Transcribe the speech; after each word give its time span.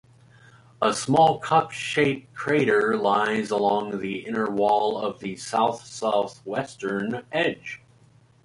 A 0.81 0.95
small, 0.95 1.37
cup-shaped 1.37 2.33
crater 2.33 2.97
lies 2.97 3.51
along 3.51 3.99
the 3.99 4.25
inner 4.25 4.49
wall 4.49 4.97
of 4.97 5.19
the 5.19 5.35
south-southwestern 5.35 7.23
edge. 7.31 7.81